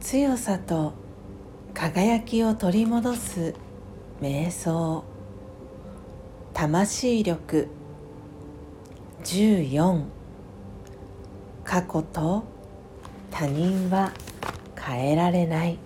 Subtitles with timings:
[0.00, 0.94] 強さと
[1.74, 3.54] 輝きを取り戻す
[4.20, 5.04] 瞑想。
[6.54, 7.68] 魂力
[9.22, 10.04] 14
[11.64, 12.44] 過去と
[13.30, 14.12] 他人は
[14.74, 15.78] 変えられない。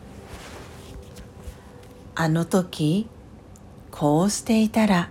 [2.14, 3.08] あの時
[3.90, 5.11] こうしていたら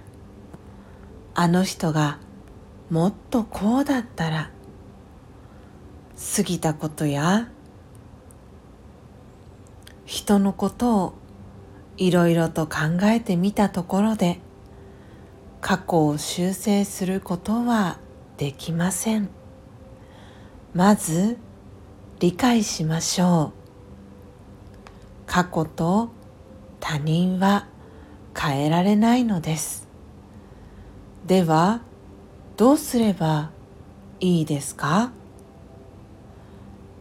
[1.35, 2.19] あの人が
[2.89, 4.49] もっとこうだったら
[6.35, 7.49] 過ぎたことや
[10.13, 11.13] 人のことを
[11.97, 14.39] いろいろと考えてみたところで
[15.59, 17.97] 過去を修正することは
[18.37, 19.29] できません。
[20.75, 21.39] まず
[22.19, 23.53] 理解しましょ
[25.25, 25.25] う。
[25.25, 26.09] 過去と
[26.79, 27.65] 他人は
[28.39, 29.87] 変えられないのです。
[31.25, 31.81] では
[32.55, 33.49] どうすれば
[34.19, 35.11] いいですか？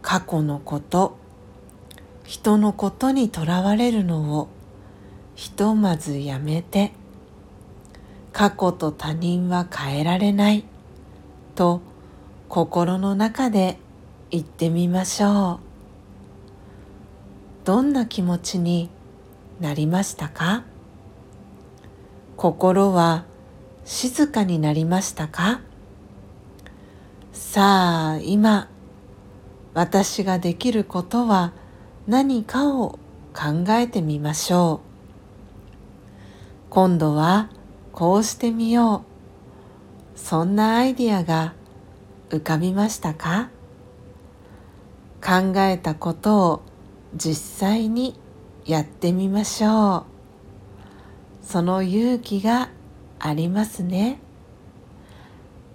[0.01, 1.21] 過去のこと
[2.23, 4.47] 人のことにとらわれるのを。
[5.35, 6.91] ひとまずやめて。
[8.31, 10.63] 過去と他人は変えられない。
[11.55, 11.81] と
[12.49, 13.77] 心の中で
[14.31, 15.59] 言ってみましょ
[17.63, 17.65] う。
[17.65, 18.89] どんな気持ちに
[19.59, 20.63] なりましたか？
[22.35, 23.25] 心は
[23.85, 25.61] 静かになりましたか？
[27.31, 28.69] さあ今
[29.73, 31.53] 私ができることは
[32.05, 32.99] 何かを
[33.33, 34.87] 考えてみましょう。
[36.69, 37.49] 今度は
[37.93, 39.05] こうしてみよ
[40.15, 40.19] う。
[40.19, 41.53] そんなアイディアが
[42.29, 43.49] 浮かびましたか？
[45.21, 46.61] 考えたことを
[47.15, 48.19] 実際に
[48.65, 50.05] やってみましょ
[51.41, 51.45] う。
[51.45, 52.69] その勇気が
[53.17, 54.19] ありますね。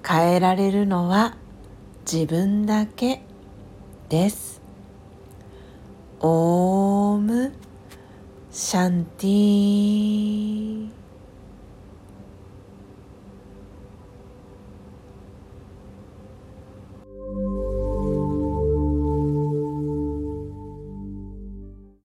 [0.07, 1.37] 変えられるのは
[2.11, 3.23] 自分だけ
[4.11, 4.58] です。
[6.21, 7.53] オーム
[8.51, 10.68] シャンティー